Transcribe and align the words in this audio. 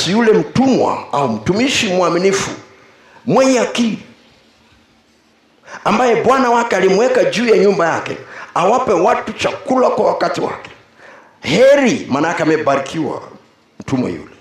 basi 0.00 0.12
yule 0.12 0.32
mtumwa 0.32 1.04
au 1.12 1.28
mtumishi 1.28 1.86
mwaminifu 1.88 2.50
mwenye 3.26 3.60
akili 3.60 3.98
ambaye 5.84 6.22
bwana 6.24 6.50
wake 6.50 6.76
alimweka 6.76 7.24
juu 7.24 7.46
ya 7.46 7.58
nyumba 7.58 7.88
yake 7.88 8.16
awape 8.54 8.92
watu 8.92 9.32
chakula 9.32 9.90
kwa 9.90 10.06
wakati 10.06 10.40
wake. 10.40 10.70
Heri 11.40 12.06
maanake 12.10 12.42
amebarikiwa 12.42 13.22
mtumwa 13.80 14.10
yule 14.10 14.34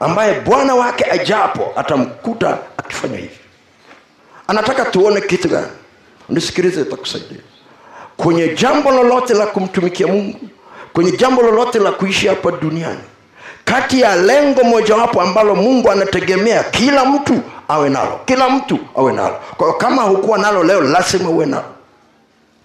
ambaye 0.00 0.40
bwana 0.40 0.74
wake 0.74 1.04
ajapo 1.04 1.72
atamkuta 1.76 2.58
akifanya 2.76 3.16
hivi 3.16 3.38
anataka 4.46 4.84
tuone 4.84 5.20
kitu 5.20 5.48
gani? 5.48 5.66
Nisikilize 6.28 6.80
itakusaidia 6.80 7.38
kwenye 8.16 8.48
jambo 8.48 8.90
lolote 8.90 9.34
la 9.34 9.46
kumtumikia 9.46 10.06
mungu 10.06 10.40
kwenye 10.92 11.12
jambo 11.12 11.42
lolote 11.42 11.78
la 11.78 11.92
kuishi 11.92 12.28
hapa 12.28 12.50
duniani 12.50 13.00
kati 13.70 14.00
ya 14.00 14.16
lengo 14.16 14.62
mojawapo 14.64 15.20
ambalo 15.22 15.54
mungu 15.54 15.90
anategemea 15.90 16.62
kila 16.64 17.04
mtu 17.04 17.40
awe 17.68 17.88
nalo. 17.90 18.20
Kila 18.26 18.50
mtu 18.50 18.78
awe 18.96 19.12
nalo. 19.12 19.36
Kwa 19.56 19.76
kama 19.76 20.02
hukuwa 20.02 20.38
nalo 20.38 20.62
leo 20.64 20.80
lazima 20.80 21.28
uwe 21.30 21.46
nalo. 21.46 21.64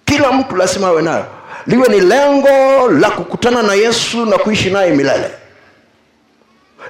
Kila 0.04 0.32
mtu 0.32 0.56
lazima 0.56 0.86
awe 0.86 1.02
nayo. 1.02 1.24
Liwe 1.66 1.88
ni 1.88 2.00
lengo 2.00 2.88
la 2.90 3.10
kukutana 3.10 3.62
na 3.62 3.74
yesu 3.74 4.26
na 4.26 4.38
kuishi 4.38 4.70
naye 4.70 4.90
milele. 4.92 5.30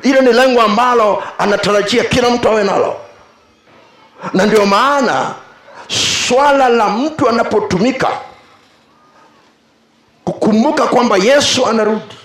Ilo 0.03 0.21
ni 0.21 0.33
lengo 0.33 0.63
ambalo 0.63 1.23
anatarajia 1.39 2.05
kila 2.05 2.31
mtu 2.31 2.49
awe 2.49 2.65
nalo. 2.65 2.97
Na 4.33 4.47
ndio 4.47 4.67
maana 4.67 5.35
swala 6.29 6.69
la 6.69 6.89
mtu 6.89 7.29
anapotumika 7.29 8.09
kukumbuka 10.25 10.87
kwamba 10.87 11.17
yesu 11.17 11.67
anarudi 11.67 12.17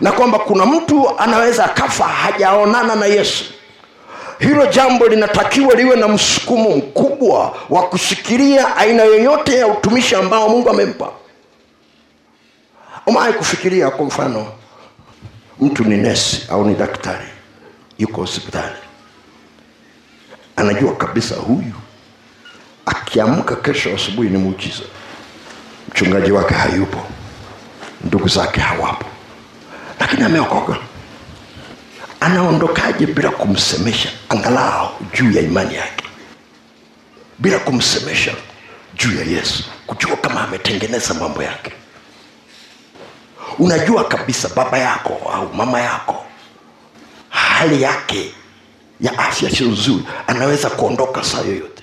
na 0.00 0.12
kwamba 0.12 0.38
kuna 0.38 0.66
mtu 0.66 1.18
anaweza 1.18 1.64
akafa 1.64 2.04
hajaonana 2.04 2.94
na 2.94 3.06
yesu. 3.06 3.44
Hilo 4.38 4.66
jambo 4.66 5.06
linatakiwa 5.08 5.74
liwe 5.74 5.96
na 5.96 6.08
msukumo 6.08 6.70
mkubwa 6.76 7.56
wa 7.70 7.82
kushikilia 7.88 8.76
aina 8.76 9.02
yoyote 9.02 9.56
ya 9.56 9.66
utumishi 9.66 10.14
ambao 10.14 10.48
mungu 10.48 10.70
amempa. 10.70 11.10
Umewahi 13.06 13.32
kufikiria 13.32 13.90
kwa 13.90 14.04
mfano 14.06 14.46
mtu 15.60 15.84
ni 15.84 15.96
nesi 15.96 16.46
au 16.50 16.64
ni 16.64 16.74
daktari 16.74 17.26
yuko 17.98 18.20
hospitali. 18.20 18.76
Anajua 20.56 20.96
kabisa 20.96 21.34
huyu 21.34 21.72
akiamka 22.86 23.56
kesho 23.56 23.94
asubuhi 23.94 24.28
ni 24.28 24.38
muujiza. 24.38 24.82
Mchungaji 25.88 26.32
wake 26.32 26.54
hayupo. 26.54 26.98
Ndugu 28.04 28.28
zake 28.28 28.60
hawapo 28.60 29.06
lakini 30.00 30.22
ameokoka. 30.24 30.76
Anaondokaje 32.20 33.06
bila 33.06 33.30
kumsemesha? 33.30 34.08
Angalau 34.28 34.88
juu 35.14 35.30
ya 35.32 35.42
imani 35.42 35.74
yake. 35.74 36.04
Bila 37.38 37.58
kumsemesha 37.58 38.32
juu 38.96 39.18
ya 39.18 39.24
yesu. 39.24 39.64
Kujua 39.86 40.16
kama 40.16 40.40
ametengeneza 40.40 41.14
mambo 41.14 41.42
yake. 41.42 41.72
Unajua 43.58 44.04
kabisa 44.04 44.48
baba 44.56 44.78
yako 44.78 45.30
au 45.34 45.54
mama 45.54 45.80
yako 45.80 46.24
hali 47.28 47.82
yake 47.82 48.34
ya 49.00 49.18
afya 49.18 49.50
sio 49.50 49.68
nzuri. 49.68 50.04
Anaweza 50.26 50.70
kuondoka 50.70 51.24
saa 51.24 51.40
yoyote. 51.40 51.82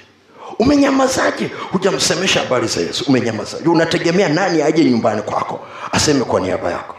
Umenyamazaje? 0.59 1.49
Hujamsemesha 1.71 2.39
habari 2.39 2.67
za 2.67 2.81
yesu. 2.81 3.05
Umenyamazaje? 3.07 3.69
Unategemea 3.69 4.29
nani 4.29 4.61
aje 4.61 4.85
nyumbani 4.85 5.21
kwako? 5.21 5.67
Aseme 5.91 6.23
kwa 6.25 6.39
niaba 6.41 6.71
yako 6.71 6.95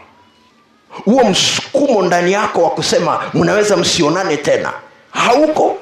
huo 1.05 1.23
msukumo 1.23 2.01
ndani 2.01 2.31
yako 2.31 2.63
wa 2.63 2.69
kusema 2.69 3.23
mnaweza 3.33 3.77
msionane 3.77 4.37
tena. 4.37 4.73
Hauko. 5.11 5.77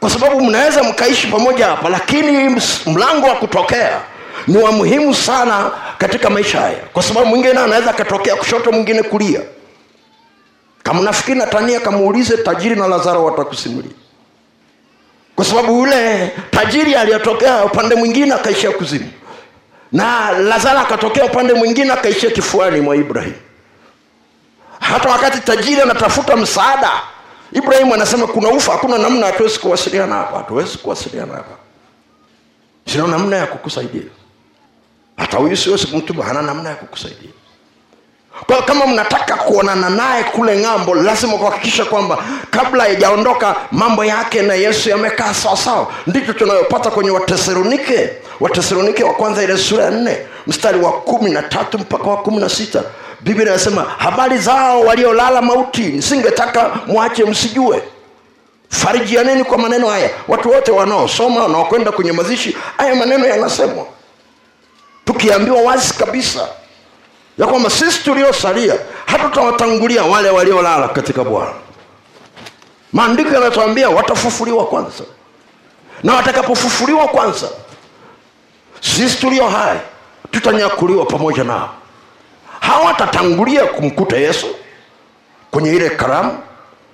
Kwa 0.00 0.10
sababu 0.10 0.40
mnaweza 0.40 0.82
mkaishi 0.82 1.26
pamoja 1.26 1.66
hapa 1.66 1.88
lakini 1.88 2.60
mlango 2.86 3.26
wa 3.26 3.34
kutokea 3.34 4.00
ni 4.46 4.56
wa 4.56 4.72
muhimu 4.72 5.14
sana 5.14 5.70
katika 5.98 6.30
maisha 6.30 6.60
haya. 6.60 6.78
Kwa 6.92 7.02
sababu 7.02 7.26
mwingine 7.26 7.58
anaweza 7.58 7.90
akatokea 7.90 8.36
kushoto 8.36 8.72
mwingine 8.72 9.02
kulia. 9.02 9.40
Kama 10.82 11.00
nafikiri 11.00 11.38
natania 11.38 11.80
kamuulize 11.80 12.36
tajiri 12.36 12.76
na 12.76 12.86
lazaro 12.88 13.24
watakusimulia. 13.24 13.90
Kwa 15.36 15.44
sababu 15.44 15.78
yule 15.78 16.30
tajiri 16.50 16.94
aliyotokea 16.94 17.64
upande 17.64 17.94
mwingine 17.94 18.34
akaishia 18.34 18.70
kuzimu. 18.70 19.10
Na 19.92 20.30
lazaro 20.32 20.78
akatokea 20.80 21.24
upande 21.24 21.54
mwingine 21.54 21.92
akaishia 21.92 22.30
kifuani 22.30 22.80
mwa 22.80 22.96
ibrahimu 22.96 23.34
hata 24.90 25.08
wakati 25.10 25.40
tajiri 25.40 25.80
anatafuta 25.80 26.36
msaada 26.36 26.90
ibrahimu 27.52 27.94
anasema 27.94 28.26
kuna 28.26 28.48
ufa 28.48 28.72
hakuna 28.72 28.98
namna 28.98 29.26
hatuwezi 29.26 29.58
kuwasiliana 29.58 30.14
hapa 30.14 30.36
hatuwezi 30.38 30.78
kuwasiliana 30.78 31.34
hapa. 31.34 31.54
Sina 32.92 33.06
namna 33.06 33.36
ya 33.36 33.46
kukusaidia. 33.46 34.02
Hata 35.16 35.36
huyu 35.36 35.56
siwezi 35.56 35.86
kumtuma 35.86 36.24
hana 36.24 36.42
namna 36.42 36.68
ya 36.68 36.74
kukusaidia. 36.74 37.30
Kwa 38.46 38.62
kama 38.62 38.86
mnataka 38.86 39.36
kuonana 39.36 39.90
naye 39.90 40.24
kule 40.24 40.60
ng'ambo 40.62 40.94
lazima 40.94 41.32
kuhakikisha 41.38 41.84
kwamba 41.84 42.24
kabla 42.50 42.82
haijaondoka 42.84 43.56
mambo 43.72 44.04
yake 44.04 44.42
na 44.42 44.54
yesu 44.54 44.88
yamekaa 44.90 45.34
sawasawa 45.34 45.92
ndicho 46.06 46.32
tunayopata 46.32 46.90
kwenye 46.90 47.10
watesalonike 47.10 48.10
watesalonike 48.40 49.04
wa 49.04 49.14
kwanza 49.14 49.42
ile 49.42 49.58
sura 49.58 49.84
ya 49.84 49.90
nne 49.90 50.26
mstari 50.46 50.78
wa 50.78 50.92
kumi 50.92 51.30
na 51.30 51.42
tatu 51.42 51.78
mpaka 51.78 52.04
wa 52.04 52.16
kumi 52.16 52.36
na 52.40 52.48
sita 52.48 52.82
biblia 53.22 53.46
inasema 53.48 53.82
habari 53.98 54.38
zao 54.38 54.80
waliolala 54.80 55.42
mauti 55.42 55.82
nisingetaka 55.82 56.70
mwache 56.86 57.24
msijue. 57.24 57.82
Farijianeni 58.68 59.44
kwa 59.44 59.58
maneno 59.58 59.88
haya? 59.88 60.10
Watu 60.28 60.50
wote 60.50 60.70
wanaosoma 60.70 61.42
wanaokwenda 61.42 61.92
kwenye 61.92 62.12
mazishi 62.12 62.56
haya 62.76 62.94
maneno 62.94 63.26
yanasemwa. 63.26 63.86
Tukiambiwa 65.04 65.62
wazi 65.62 65.94
kabisa 65.94 66.48
ya 67.38 67.46
kwamba 67.46 67.70
sisi 67.70 68.02
tuliosalia 68.04 68.74
hatutawatangulia 69.06 70.02
wale 70.02 70.30
waliolala 70.30 70.88
katika 70.88 71.24
bwana. 71.24 71.52
Maandiko 72.92 73.34
yanatuambia 73.34 73.90
watafufuliwa 73.90 74.66
kwanza. 74.66 75.04
Na 76.02 76.14
watakapofufuliwa 76.14 77.08
kwanza 77.08 77.48
sisi 78.80 79.16
tulio 79.20 79.48
hai 79.48 79.78
tutanyakuliwa 80.30 81.04
pamoja 81.06 81.44
nao 81.44 81.74
hawatatangulia 82.70 83.64
kumkuta 83.64 84.16
yesu 84.16 84.46
kwenye 85.50 85.70
ile 85.70 85.90
karamu 85.90 86.38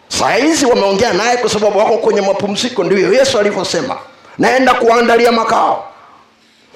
saa 0.08 0.30
hizi 0.30 0.66
wameongea 0.66 1.12
naye 1.12 1.36
kwa 1.36 1.50
sababu 1.50 1.78
wako 1.78 1.98
kwenye 1.98 2.20
mapumziko 2.20 2.84
ndivyo 2.84 3.12
yesu 3.12 3.38
alivyosema. 3.38 3.96
Naenda 4.38 4.74
kuwaandalia 4.74 5.32
makao. 5.32 5.92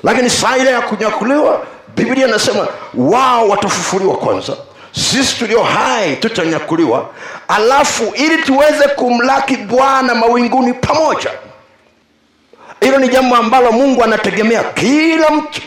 Lakini 0.03 0.31
saa 0.31 0.57
ile 0.57 0.71
ya 0.71 0.81
kunyakuliwa 0.81 1.63
biblia 1.97 2.27
inasema 2.29 2.67
wao 2.95 3.49
watafufuliwa 3.49 4.17
kwanza. 4.17 4.57
Sisi 4.93 5.37
tulio 5.39 5.63
hai 5.63 6.17
tutanyakuliwa. 6.17 7.09
Alafu 7.49 8.13
ili 8.15 8.43
tuweze 8.43 8.89
kumlaki 8.89 9.57
bwana 9.57 10.15
mawinguni 10.15 10.73
pamoja. 10.75 11.31
Hilo 12.81 12.99
ni 12.99 13.09
jambo 13.09 13.37
ambalo 13.37 13.73
mungu 13.73 14.05
anategemea 14.05 14.63
kila 14.65 15.31
mtu 15.31 15.61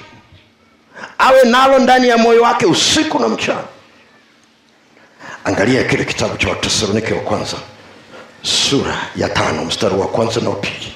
awe 1.17 1.43
nalo 1.43 1.79
ndani 1.79 2.07
ya 2.07 2.17
moyo 2.17 2.41
wake 2.41 2.65
usiku 2.65 3.19
na 3.19 3.27
mchana. 3.27 3.63
Angalia 5.45 5.83
kile 5.83 6.05
kitabu 6.05 6.37
cha 6.37 6.49
watesalonike 6.49 7.13
wa 7.13 7.19
kwanza 7.21 7.57
sura 8.41 8.97
ya 9.15 9.29
tano 9.29 9.65
mstari 9.65 9.95
wa 9.95 10.07
kwanza 10.07 10.41
na 10.41 10.49
upili 10.49 10.93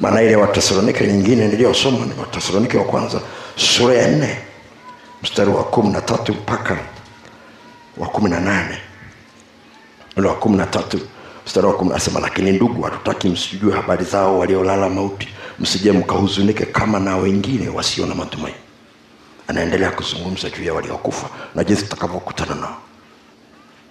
maana 0.00 0.22
ile 0.22 0.36
watesalonike 0.36 1.06
nyingine 1.06 1.48
niliyosoma 1.48 2.06
ni 2.06 2.12
watesalonike 2.20 2.76
wa 2.78 2.84
kwanza 2.84 3.20
sura 3.56 3.94
ya 3.94 4.08
nne 4.08 4.38
mstari 5.22 5.50
wa 5.50 5.64
kumi 5.64 5.88
na 5.92 6.00
tatu 6.00 6.32
mpaka 6.32 6.78
wa 7.96 8.08
kumi 8.08 8.30
na 8.30 8.40
nane. 8.40 8.78
Ule 10.16 10.28
wa 10.28 10.34
kumi 10.34 10.56
na 10.56 10.66
tatu 10.66 11.00
mstari 11.46 11.66
wa 11.66 11.72
kumi 11.74 11.90
nasema 11.90 12.20
lakini 12.20 12.52
ndugu 12.52 12.82
hatutaki 12.82 13.28
msijue 13.28 13.72
habari 13.76 14.04
zao 14.04 14.38
waliolala 14.38 14.88
mauti. 14.88 15.28
Msije 15.58 15.92
mkahuzunike 15.92 16.64
kama 16.66 17.00
na 17.00 17.16
wengine 17.16 17.68
wasio 17.68 18.06
na 18.06 18.14
matumaini 18.14 18.58
anaendelea 19.48 19.90
kuzungumza 19.90 20.50
juu 20.50 20.64
ya 20.64 20.74
waliokufa 20.74 21.28
na 21.54 21.64
jinsi 21.64 21.82
tutakavyokutana 21.82 22.54
nao. 22.54 22.82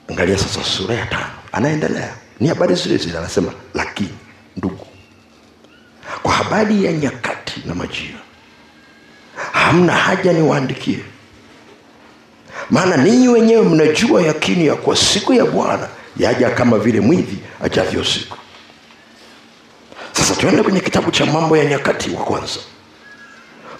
Angalia 0.09 0.37
sasa 0.37 0.63
sura 0.63 0.95
ya 0.95 1.05
tano. 1.05 1.29
Anaendelea. 1.51 2.13
Ni 2.39 2.47
habari 2.47 2.75
zile 2.75 2.97
zile 2.97 3.17
anasema 3.17 3.53
lakini 3.73 4.13
ndugu 4.57 4.87
kwa 6.23 6.31
habari 6.33 6.85
ya 6.85 6.91
nyakati 6.93 7.61
na 7.65 7.75
majira 7.75 8.19
hamna 9.53 9.93
haja 9.93 10.33
niwaandikie. 10.33 10.99
Maana 12.69 12.97
ninyi 12.97 13.27
wenyewe 13.27 13.61
mnajua 13.61 14.21
yakini 14.21 14.67
ya 14.67 14.75
kuwa 14.75 14.95
siku 14.95 15.33
ya 15.33 15.45
bwana 15.45 15.87
yaja 16.17 16.49
kama 16.49 16.77
vile 16.79 16.99
mwivi 16.99 17.37
ajavyo 17.63 18.03
siku. 18.05 18.37
Sasa 20.11 20.35
tuende 20.35 20.63
kwenye 20.63 20.79
kitabu 20.79 21.11
cha 21.11 21.25
mambo 21.25 21.57
ya 21.57 21.65
nyakati 21.65 22.09
wa 22.09 22.23
kwanza. 22.23 22.59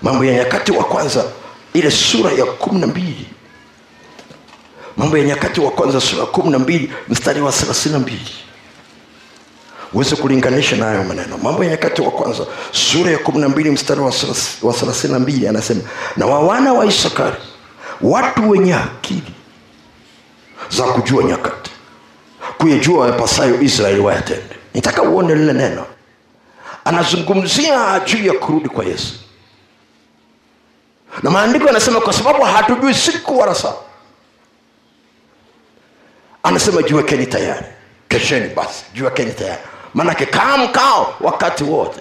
Mambo 0.02 0.26
ya 0.26 0.34
nyakati 0.34 0.72
wa 0.72 0.84
kwanza 0.84 1.26
ile 1.74 1.92
sura 1.92 2.32
ya 2.32 2.46
kumi 2.46 2.80
na 2.82 2.88
mbili. 2.88 3.26
Mambo 4.98 5.18
ya 5.18 5.24
nyakati 5.24 5.62
wa 5.62 5.72
kwanza 5.72 6.02
sura 6.02 6.20
ya 6.22 6.26
kumi 6.26 6.50
na 6.50 6.60
mbili 6.60 6.94
mstari 7.10 7.42
wa 7.42 7.52
thelathini 7.52 7.94
na 7.94 8.00
mbili. 8.00 8.32
Uweze 9.94 10.16
kulinganisha 10.16 10.76
na 10.76 10.86
hayo 10.86 11.04
maneno. 11.04 11.38
Mambo 11.38 11.64
ya 11.64 11.70
nyakati 11.70 12.02
wa 12.02 12.12
kwanza 12.12 12.46
sura 12.72 13.12
ya 13.12 13.18
kumi 13.18 13.40
na 13.40 13.50
mbili 13.50 13.72
mstari 13.72 14.00
wa 14.02 14.10
thelath- 14.12 14.74
thelathini 14.80 15.14
na 15.14 15.20
mbili 15.20 15.48
anasema 15.48 15.82
na 16.18 16.26
wa 16.26 16.40
wana 16.40 16.74
wa 16.74 16.86
isakari 16.86 17.36
watu 18.02 18.50
wenye 18.50 18.74
akili 18.76 19.34
za 20.70 20.84
kujua 20.84 21.24
nyakati 21.24 21.72
kuyajua 22.58 23.08
yapasayo 23.08 23.62
israeli 23.62 24.00
wayatende. 24.00 24.56
Nitaka 24.74 25.02
uone 25.04 25.36
lile 25.36 25.54
neno. 25.54 25.86
Anazungumzia 26.86 28.00
juu 28.00 28.26
ya 28.26 28.34
kurudi 28.34 28.70
kwa 28.70 28.86
yesu 28.86 29.14
na 31.24 31.30
maandiko 31.30 31.68
yanasema 31.68 32.02
kwa 32.02 32.14
sababu 32.14 32.42
hatujui 32.44 32.94
siku 32.94 33.40
wala 33.40 33.56
saa. 33.56 33.74
Anasema 36.44 36.82
jiwekeni 36.84 37.26
tayari. 37.28 37.66
Kesheni 38.10 38.50
basi 38.50 38.84
jiwekeni 38.94 39.32
tayari. 39.32 39.62
Maanake 39.94 40.26
kaa 40.26 40.58
mkao 40.58 41.14
wakati 41.22 41.64
wote. 41.64 42.00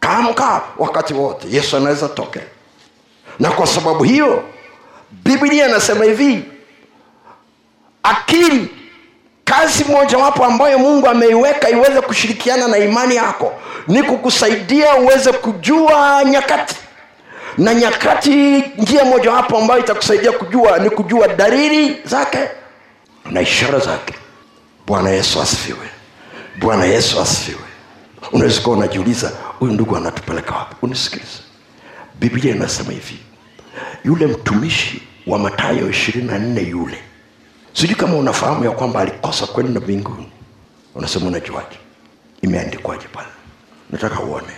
Kaa 0.00 0.22
mkao 0.22 0.68
wakati 0.76 1.14
wote. 1.14 1.46
Yesu 1.50 1.76
anaweza 1.76 2.08
tokea 2.08 2.42
na 3.38 3.50
kwa 3.50 3.66
sababu 3.66 4.04
hiyo 4.04 4.42
biblia 5.10 5.64
anasema 5.66 6.04
hivi 6.04 6.44
akili 8.02 8.68
kazi 9.44 9.84
mojawapo 9.84 10.44
ambayo 10.44 10.78
mungu 10.78 11.08
ameiweka 11.08 11.70
iweze 11.70 12.00
kushirikiana 12.00 12.68
na 12.68 12.78
imani 12.78 13.16
yako 13.16 13.52
ni 13.88 14.02
kukusaidia 14.02 14.94
uweze 14.96 15.32
kujua 15.32 16.24
nyakati 16.24 16.76
na 17.58 17.74
nyakati 17.74 18.58
njia 18.78 19.04
mojawapo 19.04 19.58
ambayo 19.58 19.80
itakusaidia 19.80 20.32
kujua 20.32 20.78
ni 20.78 20.90
kujua 20.90 21.28
dalili 21.28 21.96
zake 22.04 22.38
na 23.30 23.40
ishara 23.40 23.78
zake. 23.78 24.14
Bwana 24.86 25.10
yesu 25.10 25.40
asifiwe. 25.42 25.88
Bwana 26.58 26.84
yesu 26.84 27.20
asifiwe. 27.20 27.60
Unaweza 28.32 28.60
kuwa 28.60 28.76
unajiuliza 28.76 29.32
huyu 29.58 29.72
ndugu 29.72 29.96
anatupeleka 29.96 30.54
wapi? 30.54 30.76
Unisikilize 30.82 31.38
biblia 32.20 32.54
inasema 32.54 32.92
hivi. 32.92 33.18
Yule 34.04 34.26
mtumishi 34.26 35.02
wa 35.26 35.38
matayo 35.38 35.90
ishirini 35.90 36.26
na 36.26 36.38
nne 36.38 36.60
yule. 36.62 36.98
Sijui 37.72 37.94
kama 37.96 38.16
unafahamu 38.16 38.64
ya 38.64 38.70
kwamba 38.70 39.00
alikosa 39.00 39.46
kwenda 39.46 39.80
mbinguni. 39.80 40.28
Unasema 40.94 41.26
unajuaje? 41.26 41.78
Imeandikwaje 42.42 43.06
pale? 43.12 43.28
Nataka 43.90 44.20
uone 44.20 44.52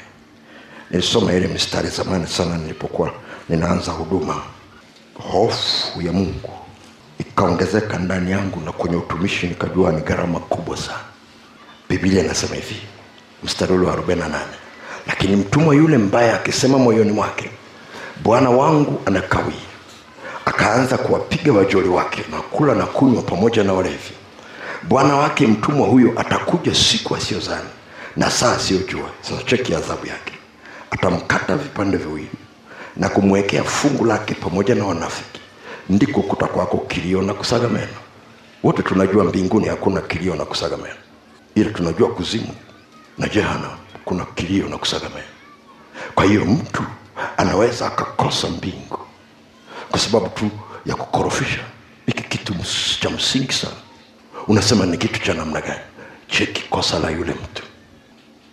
nilisoma 0.96 1.32
ile 1.32 1.46
mistari 1.48 1.88
zamani 1.88 2.26
sana 2.26 2.56
nilipokuwa 2.58 3.12
ninaanza 3.48 3.93
huduma. 3.93 4.43
Hofu 5.14 6.02
ya 6.02 6.12
mungu 6.12 6.50
ikaongezeka 7.19 7.98
ndani 7.98 8.31
yangu 8.31 8.60
na 8.60 8.72
kwenye 8.72 8.96
utumishi 8.96 9.46
nikajua 9.46 9.93
ni 9.93 10.00
gharama 10.00 10.38
kubwa 10.40 10.76
sana. 10.76 10.98
Biblia 11.88 12.25
inasema 12.25 12.54
hivi 12.54 12.76
mstari 13.44 13.72
ule 13.75 13.87
wa 13.87 13.96
48 13.96 14.28
lakini 15.06 15.37
mtumwa 15.37 15.75
yule 15.75 15.98
mbaya 15.98 16.34
akisema 16.34 16.78
moyoni 16.78 17.12
mwake 17.12 17.50
bwana 18.22 18.50
wangu 18.50 19.02
anakawia. 19.06 19.66
Akaanza 20.44 20.98
kuwapiga 20.98 21.52
wajoli 21.52 21.88
wake 21.88 22.22
na 22.31 22.40
kula 22.40 22.75
na 22.75 22.87
kunywa 22.87 23.22
pamoja 23.22 23.64
na 23.64 23.72
walevi. 23.72 24.12
Bwana 24.82 25.16
wake 25.16 25.46
mtumwa 25.46 25.87
huyo 25.88 26.12
atakuja 26.16 26.75
siku 26.75 27.16
asiyozani 27.16 27.69
na 28.16 28.31
saa 28.31 28.52
asiyojua. 28.56 29.10
Sasa 29.22 29.43
cheki 29.43 29.75
adhabu 29.75 30.06
yake 30.06 30.32
atamkata 30.91 31.56
vipande 31.56 31.97
viwili 31.97 32.31
na 32.97 33.09
kumwekea 33.09 33.65
fungu 33.65 34.05
lake 34.05 34.35
pamoja 34.35 34.75
na 34.75 34.85
wanafiki. 34.85 35.41
Ndiko 35.88 36.23
kuta 36.23 36.47
kwako 36.47 36.79
kilio 36.79 37.23
na 37.23 37.35
kusaga 37.35 37.69
meno. 37.69 37.97
Wote 38.62 38.83
tunajua 38.83 39.25
mbinguni 39.25 39.67
hakuna 39.69 40.00
kilio 40.00 40.35
na 40.37 40.44
kusaga 40.44 40.77
meno. 40.77 40.94
Ila 41.55 41.71
tunajua 41.71 42.09
kuzimu 42.09 42.55
na 43.19 43.29
jehana 43.29 43.71
kuna 44.05 44.25
kilio 44.25 44.69
na 44.69 44.79
kusaga 44.79 45.09
meno. 45.09 45.27
Kwa 46.15 46.25
hiyo 46.25 46.44
mtu 46.44 46.83
anaweza 47.37 47.87
akakosa 47.87 48.49
mbingu 48.49 48.99
kwa 49.91 49.99
sababu 49.99 50.29
tu 50.29 50.50
ya 50.87 50.94
kukorofisha. 50.94 51.61
Hiki 52.06 52.23
kitu 52.23 52.55
cha 53.00 53.11
msingi 53.11 53.53
sana. 53.53 53.75
Unasema 54.49 54.87
ni 54.87 54.99
kitu 54.99 55.21
cha 55.21 55.35
namna 55.35 55.61
gani? 55.61 55.81
Cheki 56.29 56.62
kosa 56.69 56.99
la 56.99 57.11
yule 57.11 57.32
mtu 57.32 57.62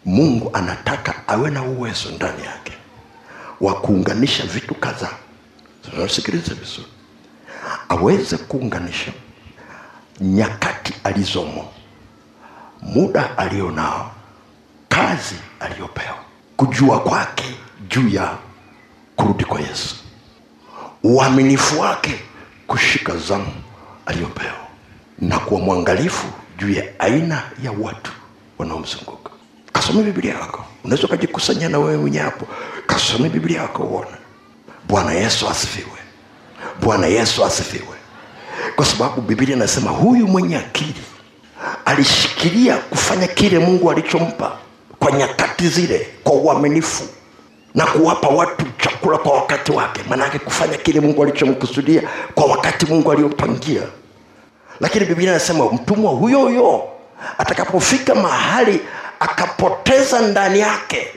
mungu 0.05 0.49
anataka 0.53 1.27
awe 1.27 1.49
na 1.51 1.63
uwezo 1.63 2.09
ndani 2.09 2.43
yake 2.45 2.73
wa 3.61 3.73
kuunganisha 3.81 4.43
vitu 4.45 4.75
kadhaa. 4.75 5.17
Sikiliza 6.09 6.53
vizuri. 6.53 6.87
Aweze 7.89 8.37
kuunganisha 8.37 9.11
nyakati 10.21 10.93
alizomo 11.03 11.71
muda 12.81 13.37
alionao 13.37 14.11
kazi 14.89 15.35
aliyopewa 15.59 16.17
kujua 16.57 16.99
kwake 16.99 17.55
juu 17.89 18.09
ya 18.09 18.37
kurudi 19.15 19.43
kwa 19.45 19.59
yesu 19.61 19.95
uaminifu 21.03 21.79
wake 21.79 22.19
kushika 22.67 23.17
zamu 23.17 23.53
aliyopewa 24.05 24.67
na 25.19 25.39
kuwa 25.39 25.61
mwangalifu 25.61 26.27
juu 26.57 26.69
ya 26.73 26.99
aina 26.99 27.43
ya 27.63 27.71
watu 27.71 28.11
wanaomzunguka 28.57 29.29
kasome 29.83 30.03
biblia 30.03 30.33
yako. 30.33 30.65
Unaweza 30.83 31.07
ukajikusanyia 31.07 31.69
na 31.69 31.79
wewe 31.79 31.97
mwenye 31.97 32.19
hapo. 32.19 32.45
Kasome 32.87 33.29
biblia 33.29 33.61
yako 33.61 33.83
uone. 33.83 34.17
Bwana 34.87 35.11
yesu 35.13 35.49
asifiwe. 35.49 35.97
Bwana 36.81 37.07
yesu 37.07 37.45
asifiwe. 37.45 37.95
Kwa 38.75 38.85
sababu 38.85 39.21
biblia 39.21 39.55
inasema 39.55 39.91
huyu 39.91 40.27
mwenye 40.27 40.57
akili 40.57 41.01
alishikilia 41.85 42.77
kufanya 42.77 43.27
kile 43.27 43.59
mungu 43.59 43.91
alichompa 43.91 44.57
kwa 44.99 45.11
nyakati 45.11 45.67
zile 45.67 46.07
kwa 46.23 46.33
uaminifu 46.33 47.03
na 47.75 47.85
kuwapa 47.85 48.27
watu 48.27 48.65
chakula 48.77 49.17
kwa 49.17 49.33
wakati 49.33 49.71
wake. 49.71 50.01
Maanake 50.09 50.39
kufanya 50.39 50.77
kile 50.77 50.99
mungu 50.99 51.23
alichomkusudia 51.23 52.01
kwa 52.35 52.45
wakati 52.45 52.85
mungu 52.85 53.11
aliopangia. 53.11 53.81
Lakini 54.79 55.05
biblia 55.05 55.29
inasema 55.31 55.65
mtumwa 55.71 56.11
huyo 56.11 56.39
huyo 56.39 56.83
atakapofika 57.37 58.15
mahali 58.15 58.81
akapoteza 59.19 60.21
ndani 60.21 60.59
yake 60.59 61.07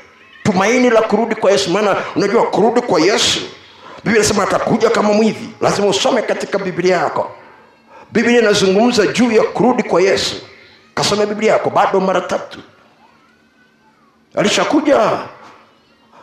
tumaini 0.43 0.91
la 0.91 1.03
kurudi 1.03 1.35
kwa 1.35 1.51
yesu. 1.53 1.71
Maana 1.71 1.97
unajua 2.17 2.47
kurudi 2.47 2.81
kwa 2.81 3.01
yesu 3.01 3.41
biblia 3.97 4.17
inasema 4.25 4.43
atakuja 4.43 4.91
kama 4.91 5.13
mwivi. 5.13 5.49
Lazima 5.61 5.87
usome 5.89 6.23
katika 6.23 6.59
biblia 6.59 6.97
yako. 6.97 7.31
Biblia 8.13 8.39
inazungumza 8.41 9.07
juu 9.07 9.33
ya 9.33 9.43
kurudi 9.43 9.83
kwa 9.83 10.03
yesu. 10.03 10.37
Kasome 10.95 11.27
biblia 11.27 11.53
yako 11.53 11.71
bado 11.71 12.01
mara 12.01 12.21
tatu. 12.21 12.59
Alishakuja 14.35 15.19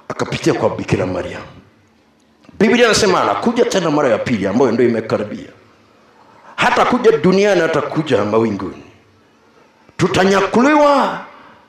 akapitia 0.08 0.54
kwa 0.54 0.70
bikira 0.70 1.06
maria. 1.06 1.38
Biblia 2.60 2.86
anasema 2.86 3.22
anakuja 3.22 3.66
tena 3.66 3.92
mara 3.92 4.10
ya 4.10 4.18
pili 4.18 4.48
ambayo 4.48 4.72
ndio 4.72 4.86
imekaribia. 4.90 5.50
Hata 6.56 6.86
kuja 6.86 7.12
duniani 7.12 7.62
atakuja 7.62 8.26
mawinguni 8.26 8.84
tutanyakuliwa 9.98 11.20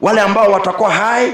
wale 0.01 0.21
ambao 0.21 0.51
watakuwa 0.51 0.91
hai 0.91 1.33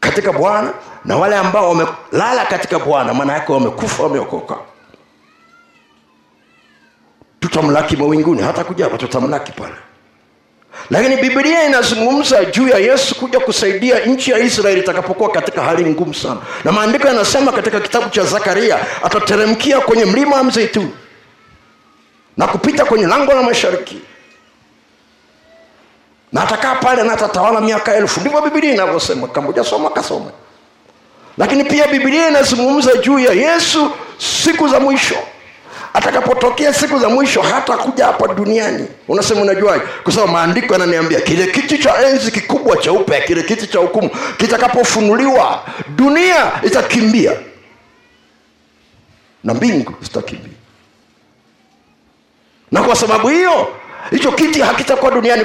katika 0.00 0.32
bwana 0.32 0.72
na 1.04 1.16
wale 1.16 1.36
ambao 1.36 1.68
wamelala 1.68 2.46
katika 2.46 2.78
bwana 2.78 3.14
maana 3.14 3.32
yake 3.32 3.52
wamekufa 3.52 4.02
wameokoka. 4.02 4.56
Tutamlaki 7.40 7.96
mawinguni 7.96 8.42
hata 8.42 8.64
kuja 8.64 8.84
hapa 8.84 8.98
tutamlaki 8.98 9.52
pale. 9.52 9.74
Lakini 10.90 11.16
biblia 11.16 11.64
inazungumza 11.66 12.44
juu 12.44 12.68
ya 12.68 12.78
yesu 12.78 13.14
kuja 13.14 13.40
kusaidia 13.40 13.98
nchi 14.06 14.30
ya 14.30 14.38
israeli 14.38 14.80
itakapokuwa 14.80 15.30
katika 15.30 15.62
hali 15.62 15.84
ngumu 15.86 16.14
sana. 16.14 16.40
Na 16.64 16.72
maandiko 16.72 17.08
yanasema 17.08 17.52
katika 17.52 17.80
kitabu 17.80 18.10
cha 18.10 18.22
zakaria 18.24 18.78
atateremkia 19.04 19.80
kwenye 19.80 20.04
mlima 20.04 20.36
wa 20.36 20.44
mzeituni 20.44 20.90
na 22.36 22.46
kupita 22.46 22.84
kwenye 22.84 23.06
lango 23.06 23.32
la 23.32 23.42
mashariki 23.42 24.00
na 26.32 26.42
atakaa 26.42 26.74
pale 26.74 27.02
na 27.02 27.12
atatawala 27.12 27.60
miaka 27.60 27.94
elfu. 27.94 28.20
Ndivyo 28.20 28.40
bibilia 28.42 28.74
inavyosema. 28.74 29.28
Kama 29.28 29.48
ujasoma 29.48 29.90
kasome. 29.90 30.30
Lakini 31.38 31.64
pia 31.64 31.86
bibilia 31.86 32.28
inazungumza 32.28 32.96
juu 32.96 33.18
ya 33.18 33.32
yesu 33.32 33.90
siku 34.18 34.68
za 34.68 34.80
mwisho. 34.80 35.14
Atakapotokea 35.94 36.74
siku 36.74 36.98
za 36.98 37.08
mwisho 37.08 37.42
hata 37.42 37.76
kuja 37.76 38.06
hapa 38.06 38.34
duniani. 38.34 38.88
Unasema 39.08 39.40
unajuaje? 39.40 39.84
Kwa 40.02 40.12
sababu 40.12 40.32
maandiko 40.32 40.72
yananiambia 40.72 41.20
kile 41.20 41.46
kiti 41.46 41.78
cha 41.78 42.06
enzi 42.06 42.30
kikubwa 42.30 42.76
cheupe 42.76 43.20
kile 43.20 43.42
kiti 43.42 43.66
cha 43.66 43.78
hukumu 43.78 44.10
kitakapofunuliwa 44.36 45.62
dunia 45.88 46.52
itakimbia. 46.62 47.32
Na 49.44 49.54
mbingu 49.54 49.94
zitakimbia. 50.02 50.52
Na 52.72 52.82
kwa 52.82 52.96
sababu 52.96 53.28
hiyo 53.28 53.68
hicho 54.10 54.32
kiti 54.32 54.60
hakitakuwa 54.60 55.10
duniani 55.10 55.44